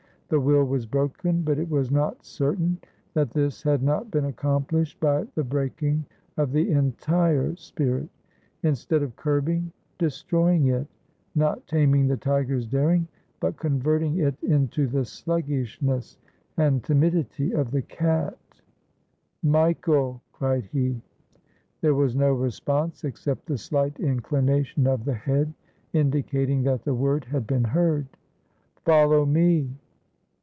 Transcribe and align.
The 0.31 0.39
will 0.39 0.63
was 0.63 0.85
broken, 0.85 1.41
but 1.41 1.59
it 1.59 1.69
was 1.69 1.91
not 1.91 2.23
certain 2.23 2.77
that 3.15 3.31
this 3.31 3.63
had 3.63 3.83
not 3.83 4.09
been 4.11 4.23
accomplished 4.23 4.97
by 5.01 5.25
the 5.35 5.43
breaking 5.43 6.05
of 6.37 6.53
the 6.53 6.71
entire 6.71 7.53
spirit; 7.57 8.07
instead 8.63 9.03
of 9.03 9.17
curbing, 9.17 9.73
destroying 9.97 10.67
it: 10.67 10.87
not 11.35 11.67
taming 11.67 12.07
the 12.07 12.15
tiger's 12.15 12.65
daring, 12.65 13.09
but 13.41 13.57
converting 13.57 14.19
it 14.19 14.41
into 14.41 14.87
the 14.87 15.03
sluggishness 15.03 16.17
and 16.55 16.81
timid 16.81 17.13
ity 17.15 17.51
of 17.51 17.71
the 17.71 17.81
cat. 17.81 18.37
"Michael!" 19.43 20.21
cried 20.31 20.63
he. 20.63 21.01
There 21.81 21.93
was 21.93 22.15
no 22.15 22.31
response 22.31 23.03
except 23.03 23.47
the 23.47 23.57
slight 23.57 23.99
inclination 23.99 24.87
of 24.87 25.03
the 25.03 25.13
head 25.13 25.53
indicating 25.91 26.63
that 26.63 26.83
the 26.83 26.95
word 26.95 27.25
had 27.25 27.45
been 27.45 27.65
heard. 27.65 28.07
''Follow 28.85 29.25
me!" 29.27 29.69